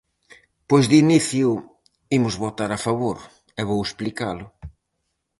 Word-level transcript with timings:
Pois 0.69 0.85
de 0.91 0.95
inicio 1.05 1.47
imos 2.17 2.35
votar 2.45 2.71
a 2.73 2.79
favor, 2.85 3.17
e 3.59 3.61
vou 3.69 3.79
explicalo. 3.83 4.47